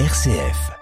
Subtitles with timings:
[0.00, 0.72] RCF.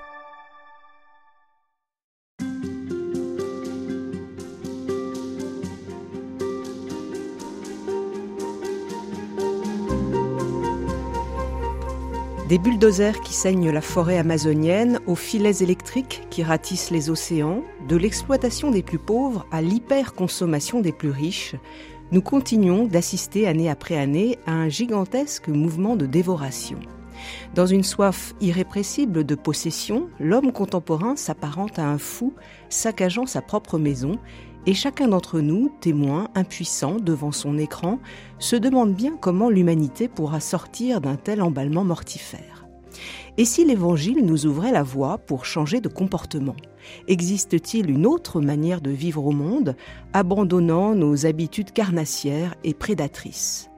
[12.48, 17.96] Des bulldozers qui saignent la forêt amazonienne, aux filets électriques qui ratissent les océans, de
[17.96, 21.54] l'exploitation des plus pauvres à l'hyperconsommation des plus riches,
[22.12, 26.78] nous continuons d'assister année après année à un gigantesque mouvement de dévoration.
[27.54, 32.34] Dans une soif irrépressible de possession, l'homme contemporain s'apparente à un fou
[32.68, 34.18] saccageant sa propre maison
[34.66, 37.98] et chacun d'entre nous, témoin impuissant devant son écran,
[38.38, 42.66] se demande bien comment l'humanité pourra sortir d'un tel emballement mortifère.
[43.38, 46.56] Et si l'Évangile nous ouvrait la voie pour changer de comportement?
[47.08, 49.74] Existe-t-il une autre manière de vivre au monde,
[50.12, 53.71] abandonnant nos habitudes carnassières et prédatrices?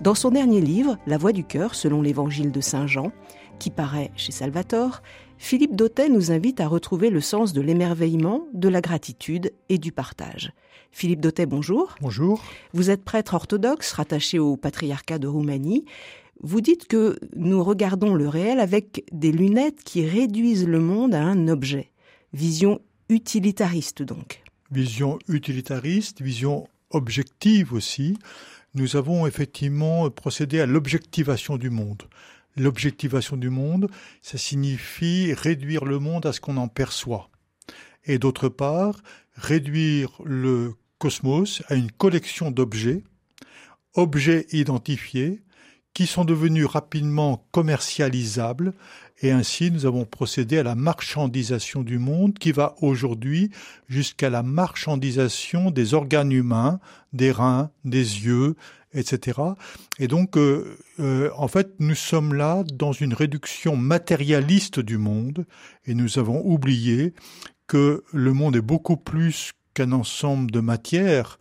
[0.00, 3.12] Dans son dernier livre, La Voix du cœur, selon l'Évangile de Saint Jean,
[3.58, 5.02] qui paraît chez Salvatore,
[5.38, 9.92] Philippe Dautet nous invite à retrouver le sens de l'émerveillement, de la gratitude et du
[9.92, 10.52] partage.
[10.90, 11.94] Philippe Dautet, bonjour.
[12.00, 12.42] Bonjour.
[12.72, 15.84] Vous êtes prêtre orthodoxe rattaché au patriarcat de Roumanie.
[16.40, 21.22] Vous dites que nous regardons le réel avec des lunettes qui réduisent le monde à
[21.22, 21.90] un objet.
[22.32, 24.42] Vision utilitariste donc.
[24.70, 28.16] Vision utilitariste, vision objective aussi.
[28.74, 32.02] Nous avons effectivement procédé à l'objectivation du monde.
[32.56, 33.88] L'objectivation du monde,
[34.20, 37.30] ça signifie réduire le monde à ce qu'on en perçoit.
[38.04, 39.00] Et d'autre part,
[39.36, 43.02] réduire le cosmos à une collection d'objets,
[43.94, 45.42] objets identifiés,
[45.94, 48.74] qui sont devenus rapidement commercialisables
[49.20, 53.50] et ainsi nous avons procédé à la marchandisation du monde qui va aujourd'hui
[53.88, 56.80] jusqu'à la marchandisation des organes humains,
[57.12, 58.56] des reins, des yeux,
[58.92, 59.40] etc.
[59.98, 65.46] Et donc, euh, euh, en fait, nous sommes là dans une réduction matérialiste du monde
[65.86, 67.12] et nous avons oublié
[67.66, 71.38] que le monde est beaucoup plus qu'un ensemble de matières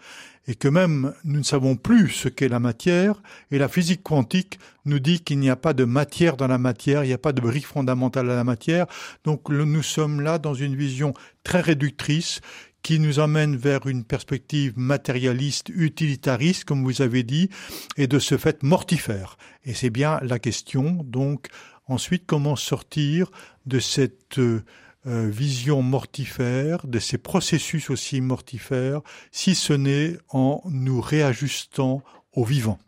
[0.48, 3.22] et que même nous ne savons plus ce qu'est la matière,
[3.52, 7.04] et la physique quantique nous dit qu'il n'y a pas de matière dans la matière,
[7.04, 8.88] il n'y a pas de brique fondamentale à la matière,
[9.24, 12.42] donc nous sommes là dans une vision très réductrice
[12.84, 17.50] qui nous emmène vers une perspective matérialiste, utilitariste, comme vous avez dit,
[17.96, 19.38] et de ce fait mortifère.
[19.64, 21.48] Et c'est bien la question, donc,
[21.88, 23.32] ensuite, comment sortir
[23.66, 24.64] de cette euh,
[25.06, 32.03] euh, vision mortifère, de ces processus aussi mortifères, si ce n'est en nous réajustant
[32.34, 32.80] au vivant.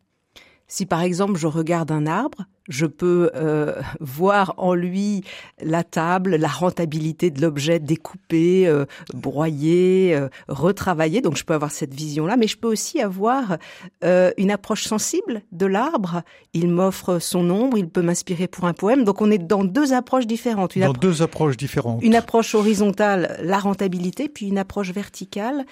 [0.76, 5.24] Si par exemple je regarde un arbre, je peux euh, voir en lui
[5.62, 8.84] la table, la rentabilité de l'objet découpé, euh,
[9.14, 11.22] broyé, euh, retravaillé.
[11.22, 13.58] Donc je peux avoir cette vision-là, mais je peux aussi avoir
[14.04, 16.24] une approche sensible de l'arbre.
[16.52, 19.06] Il m'offre son ombre, il peut m'inspirer pour un poème.
[19.06, 20.76] Donc on est dans deux approches différentes.
[20.76, 22.04] Une dans deux approches différentes.
[22.04, 25.66] Une approche horizontale, la rentabilité, puis une approche verticale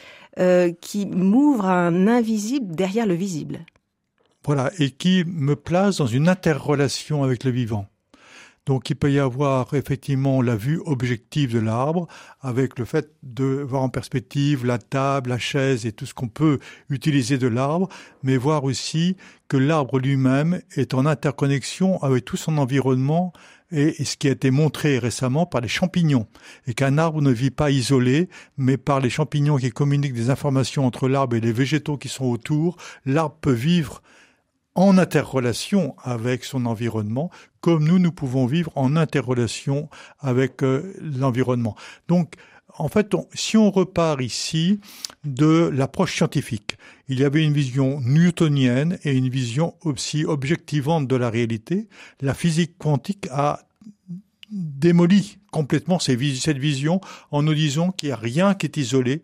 [0.80, 3.66] qui m'ouvre un invisible derrière le visible.
[4.46, 7.88] Voilà, et qui me place dans une interrelation avec le vivant.
[8.66, 12.08] Donc il peut y avoir effectivement la vue objective de l'arbre,
[12.42, 16.30] avec le fait de voir en perspective la table, la chaise et tout ce qu'on
[16.30, 16.60] peut
[16.90, 17.90] utiliser de l'arbre,
[18.22, 19.18] mais voir aussi
[19.50, 23.34] que l'arbre lui-même est en interconnexion avec tout son environnement
[23.72, 26.28] et ce qui a été montré récemment par les champignons,
[26.68, 30.86] et qu'un arbre ne vit pas isolé, mais par les champignons qui communiquent des informations
[30.86, 34.04] entre l'arbre et les végétaux qui sont autour, l'arbre peut vivre
[34.76, 37.30] en interrelation avec son environnement,
[37.62, 39.90] comme nous, nous pouvons vivre en interrelation
[40.20, 41.76] avec euh, l'environnement.
[42.08, 42.36] Donc,
[42.78, 44.80] en fait, si on repart ici
[45.24, 51.16] de l'approche scientifique, il y avait une vision newtonienne et une vision aussi objectivante de
[51.16, 51.88] la réalité.
[52.22, 53.60] La physique quantique a
[54.50, 56.18] démoli complètement cette
[56.58, 57.00] vision
[57.32, 59.24] en nous disant qu'il n'y a rien qui est isolé,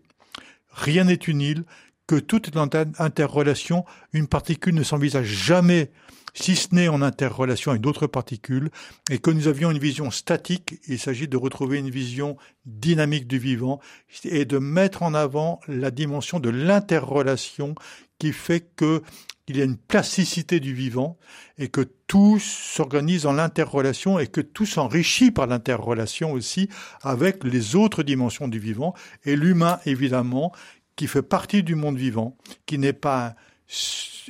[0.72, 1.64] rien n'est une île,
[2.10, 3.86] que tout est en interrelation.
[4.14, 5.92] Une particule ne s'envisage jamais
[6.34, 8.72] si ce n'est en interrelation avec d'autres particules,
[9.12, 12.36] et que nous avions une vision statique, il s'agit de retrouver une vision
[12.66, 13.80] dynamique du vivant
[14.24, 17.76] et de mettre en avant la dimension de l'interrelation
[18.18, 19.04] qui fait que
[19.50, 21.18] il y a une plasticité du vivant
[21.58, 26.70] et que tout s'organise en l'interrelation et que tout s'enrichit par l'interrelation aussi
[27.02, 28.94] avec les autres dimensions du vivant
[29.26, 30.52] et l'humain évidemment
[31.00, 32.36] qui fait partie du monde vivant,
[32.66, 33.38] qui n'est pas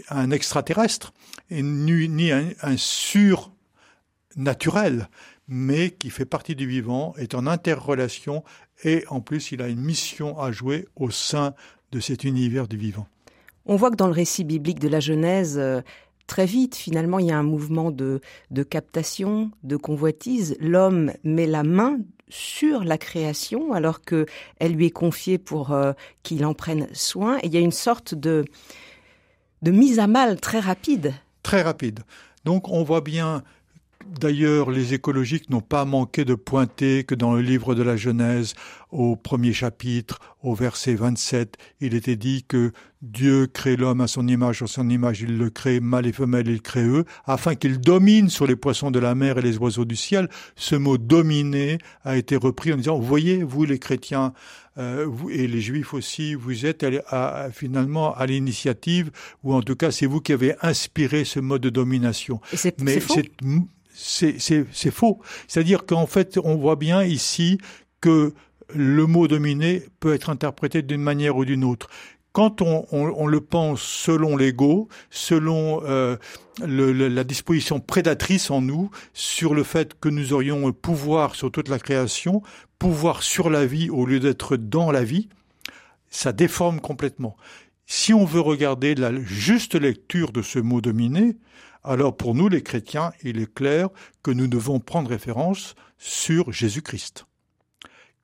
[0.10, 1.14] un, extraterrestre,
[1.50, 5.10] et ni, un, un surnaturel,
[5.48, 8.44] mais qui fait partie du vivant, est en interrelation,
[8.84, 11.56] et en plus il a une mission à jouer au sein
[11.92, 13.08] de cet univers du vivant.
[13.66, 15.82] On voit que dans le récit biblique de la Genèse, euh,
[16.30, 18.22] très vite, finalement, il y a un mouvement de,
[18.52, 20.56] de captation, de convoitise.
[20.62, 21.98] L'homme met la main
[22.30, 24.28] sur la création alors que
[24.60, 27.40] elle lui est confiée pour euh, qu'il en prenne soin.
[27.40, 28.46] Et il y a une sorte de,
[29.64, 31.14] de mise à mal très rapide.
[31.42, 32.02] Très rapide.
[32.46, 33.44] Donc on voit bien
[34.08, 38.56] D'ailleurs, les écologiques n'ont pas manqué de pointer que dans le livre de la Genèse,
[38.92, 42.72] au premier chapitre, au verset 27, il était dit que
[43.02, 46.48] Dieu crée l'homme à son image, à son image il le crée, mâle et femelle
[46.48, 49.86] il crée eux, afin qu'il domine sur les poissons de la mer et les oiseaux
[49.86, 50.28] du ciel.
[50.56, 54.34] Ce mot dominer a été repris en disant, vous voyez, vous les chrétiens,
[54.78, 56.86] euh, vous, et les juifs aussi, vous êtes
[57.52, 59.12] finalement à l'initiative,
[59.44, 62.42] ou en tout cas c'est vous qui avez inspiré ce mode de domination.
[62.80, 63.00] Mais
[63.94, 65.20] c'est c'est faux.
[65.48, 67.58] C'est-à-dire qu'en fait, on voit bien ici
[68.02, 68.34] que
[68.74, 71.90] le mot dominer peut être interprété d'une manière ou d'une autre.
[72.32, 76.16] Quand on, le pense selon l'ego, selon euh,
[76.60, 81.80] la disposition prédatrice en nous, sur le fait que nous aurions pouvoir sur toute la
[81.80, 82.44] création,
[82.78, 85.28] pouvoir sur la vie au lieu d'être dans la vie,
[86.10, 87.36] ça déforme complètement.
[87.88, 91.36] Si on veut regarder la juste lecture de ce mot dominer,
[91.84, 93.90] alors pour nous les chrétiens, il est clair
[94.22, 97.26] que nous devons prendre référence sur Jésus-Christ.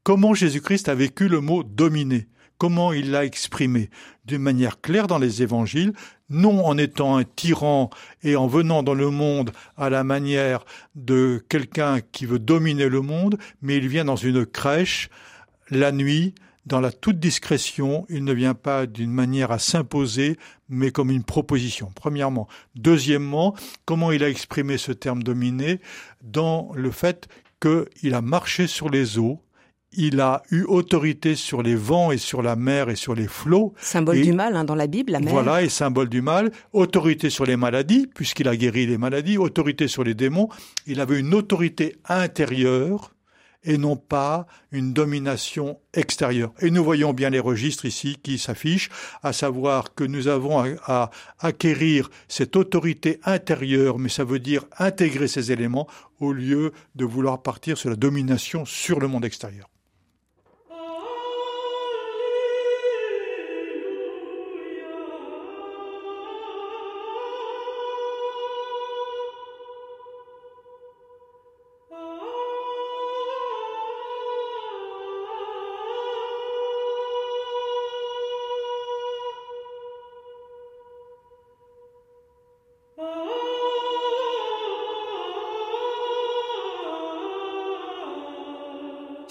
[0.05, 2.27] Comment Jésus-Christ a vécu le mot dominer
[2.59, 3.89] Comment il l'a exprimé?
[4.25, 5.93] D'une manière claire dans les évangiles,
[6.29, 7.89] non en étant un tyran
[8.21, 10.63] et en venant dans le monde à la manière
[10.93, 15.09] de quelqu'un qui veut dominer le monde, mais il vient dans une crèche
[15.71, 16.35] la nuit
[16.67, 20.37] dans la toute discrétion, il ne vient pas d'une manière à s'imposer,
[20.69, 22.47] mais comme une proposition, premièrement.
[22.75, 23.55] Deuxièmement,
[23.85, 25.79] comment il a exprimé ce terme dominé
[26.21, 27.27] dans le fait
[27.59, 29.41] qu'il a marché sur les eaux,
[29.97, 33.73] il a eu autorité sur les vents et sur la mer et sur les flots.
[33.77, 35.31] Symbole du mal hein, dans la Bible, la mer.
[35.31, 36.51] Voilà, et symbole du mal.
[36.73, 39.37] Autorité sur les maladies, puisqu'il a guéri les maladies.
[39.37, 40.49] Autorité sur les démons.
[40.87, 43.11] Il avait une autorité intérieure
[43.65, 46.53] et non pas une domination extérieure.
[46.61, 48.89] Et nous voyons bien les registres ici qui s'affichent,
[49.23, 51.09] à savoir que nous avons à,
[51.39, 55.87] acquérir cette autorité intérieure, mais ça veut dire intégrer ces éléments
[56.19, 59.67] au lieu de vouloir partir sur la domination sur le monde extérieur.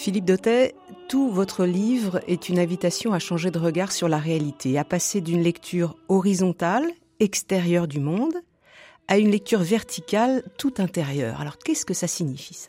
[0.05, 0.75] Philippe Dautet,
[1.09, 5.23] tout votre livre est une invitation à changer de regard sur la réalité, à passer
[5.23, 6.85] d'une lecture horizontale,
[7.21, 8.35] extérieure du monde,
[9.09, 11.41] à une lecture verticale, tout intérieure.
[11.41, 12.69] Alors qu'est-ce que ça signifie ça?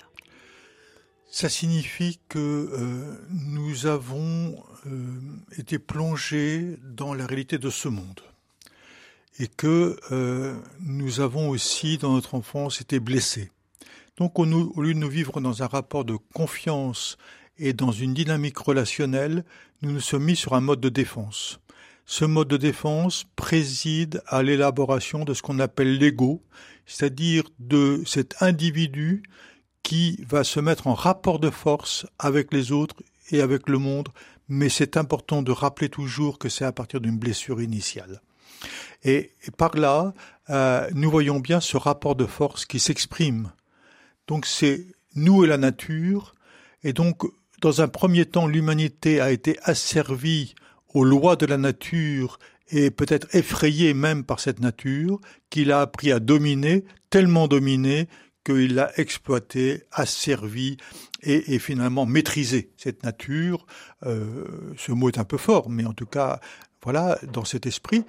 [1.30, 4.56] Ça signifie que euh, nous avons
[4.86, 5.20] euh,
[5.58, 8.22] été plongés dans la réalité de ce monde.
[9.40, 13.52] Et que euh, nous avons aussi dans notre enfance été blessés
[14.18, 17.18] donc au, lieu de nous vivre dans un rapport de confiance
[17.58, 19.44] et dans une dynamique relationnelle,
[19.82, 21.60] nous nous sommes mis sur un mode de défense.
[22.06, 26.44] Ce mode de défense préside à l'élaboration de ce qu'on appelle l'ego,
[26.86, 29.24] c'est-à-dire de cet individu
[29.84, 32.96] qui va se mettre en rapport de force avec les autres
[33.32, 34.10] et avec le monde,
[34.48, 38.22] mais c'est important de rappeler toujours que c'est à partir d'une blessure initiale.
[39.04, 40.14] Et, par là,
[40.50, 43.52] euh, nous voyons bien ce rapport de force qui s'exprime
[44.28, 46.36] donc c'est nous et la nature.
[46.84, 47.24] Et donc,
[47.62, 50.56] dans un premier temps, l'humanité a été asservie
[50.94, 52.38] aux lois de la nature
[52.70, 58.08] et peut-être effrayée même par cette nature, qu'il a appris à dominer, tellement dominer
[58.44, 60.78] qu'il l'a exploité, asservi
[61.24, 63.66] et, et, finalement maîtrisé cette nature.
[64.04, 64.46] Euh,
[64.78, 66.40] ce mot est un peu fort, mais en tout cas,
[66.84, 68.04] voilà, dans cet esprit.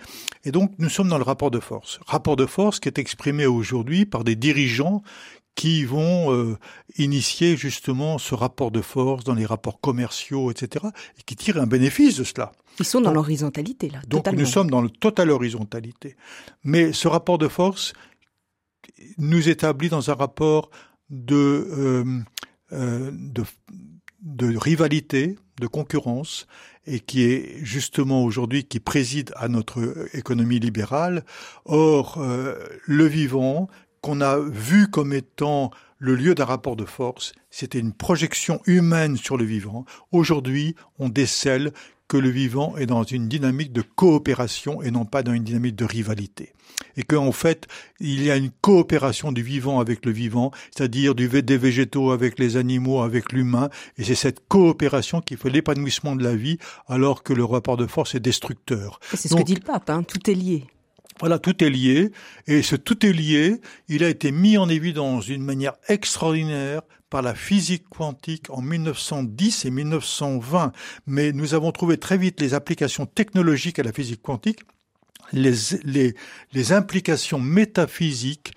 [0.45, 1.99] Et donc, nous sommes dans le rapport de force.
[2.07, 5.03] Rapport de force qui est exprimé aujourd'hui par des dirigeants
[5.57, 6.57] qui vont euh,
[6.99, 10.85] initier justement ce rapport de force dans les rapports commerciaux, etc.,
[11.19, 12.53] et qui tirent un bénéfice de cela.
[12.79, 14.01] Ils sont dans l'horizontalité, là.
[14.07, 16.15] Donc nous sommes dans la totale horizontalité.
[16.63, 17.95] Mais ce rapport de force
[19.17, 20.71] nous établit dans un rapport
[21.09, 22.05] de, euh,
[22.73, 23.43] euh, de,
[24.21, 26.47] de rivalité, de concurrence,
[26.87, 31.25] et qui est justement aujourd'hui qui préside à notre économie libérale.
[31.65, 32.25] Or,
[32.85, 33.69] le vivant,
[34.07, 39.17] qu'on a vu comme étant le lieu d'un rapport de force, c'était une projection humaine
[39.17, 39.85] sur le vivant.
[40.13, 41.73] Aujourd'hui, on décèle
[42.07, 45.75] que le vivant est dans une dynamique de coopération et non pas dans une dynamique
[45.75, 46.53] de rivalité.
[46.97, 47.67] Et qu'en fait,
[47.99, 52.39] il y a une coopération du vivant avec le vivant, c'est-à-dire du, des végétaux avec
[52.39, 57.25] les animaux, avec l'humain, et c'est cette coopération qui fait l'épanouissement de la vie, alors
[57.25, 59.01] que le rapport de force est destructeur.
[59.15, 60.65] C'est ce que dit le pape, hein, tout est lié.
[61.21, 62.11] Voilà, tout est lié.
[62.47, 67.23] Et ce tout est lié, il a été mis en évidence d'une manière extraordinaire par
[67.23, 70.73] la physique quantique en 1910 et 1920.
[71.07, 74.61] Mais nous avons trouvé très vite les applications technologiques à la physique quantique,
[75.33, 78.53] les, implications métaphysiques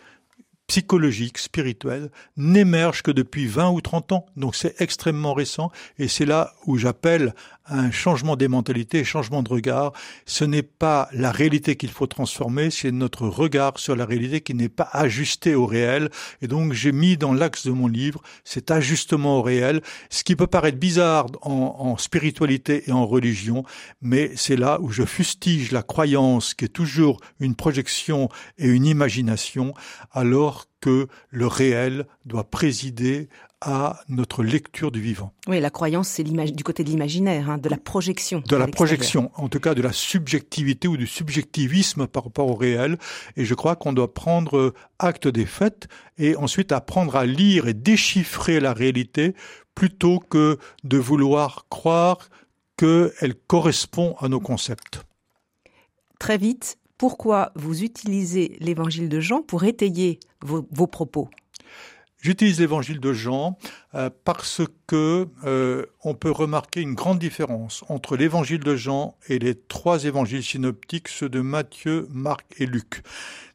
[0.68, 4.26] psychologiques, spirituelles, n'émergent que depuis 20 ou 30 ans.
[4.36, 7.34] Donc c'est extrêmement récent et c'est là où j'appelle
[7.70, 9.94] un changement des mentalités, changement de regard.
[10.26, 14.54] Ce n'est pas la réalité qu'il faut transformer, c'est notre regard sur la réalité qui
[14.54, 16.10] n'est pas ajusté au réel.
[16.42, 20.36] Et donc j'ai mis dans l'axe de mon livre cet ajustement au réel, ce qui
[20.36, 23.64] peut paraître bizarre en, en spiritualité et en religion,
[24.02, 28.86] mais c'est là où je fustige la croyance qui est toujours une projection et une
[28.86, 29.74] imagination,
[30.12, 33.30] alors que le réel doit présider
[33.62, 35.34] à notre lecture du vivant.
[35.48, 38.42] Oui, la croyance, c'est du côté de l'imaginaire, hein, de la projection.
[38.48, 42.56] De la projection, en tout cas de la subjectivité ou du subjectivisme par rapport au
[42.56, 42.98] réel.
[43.36, 45.88] Et je crois qu'on doit prendre acte des faits
[46.18, 49.36] et ensuite apprendre à lire et déchiffrer la réalité
[49.76, 52.30] plutôt que de vouloir croire
[52.78, 55.04] qu'elle correspond à nos concepts.
[56.18, 61.30] Très vite, pourquoi vous utilisez l'évangile de Jean pour étayer vos, vos propos?
[62.22, 63.58] J'utilise l'évangile de Jean
[63.96, 69.40] euh, parce que euh, on peut remarquer une grande différence entre l'évangile de Jean et
[69.40, 73.04] les trois évangiles synoptiques, ceux de Matthieu, Marc et Luc.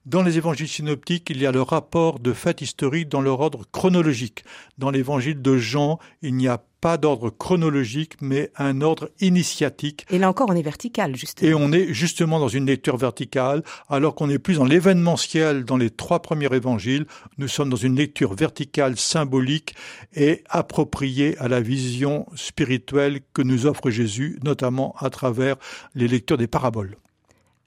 [0.06, 3.64] Dans les évangiles synoptiques, il y a le rapport de faits historiques dans leur ordre
[3.70, 4.44] chronologique.
[4.78, 10.04] Dans l'évangile de Jean, il n'y a pas d'ordre chronologique, mais un ordre initiatique.
[10.10, 11.50] Et là encore, on est vertical, justement.
[11.50, 15.78] Et on est justement dans une lecture verticale, alors qu'on est plus dans l'événementiel dans
[15.78, 17.06] les trois premiers évangiles.
[17.38, 19.74] Nous sommes dans une lecture verticale, symbolique
[20.14, 25.56] et appropriée à la vision spirituelle que nous offre Jésus, notamment à travers
[25.94, 26.98] les lectures des paraboles.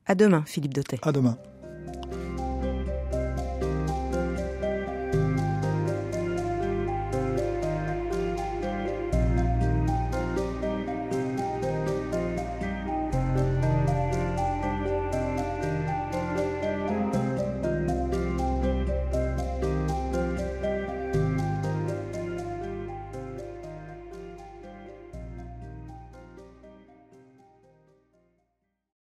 [0.05, 0.99] À demain, Philippe Dautet.
[1.01, 1.39] À demain.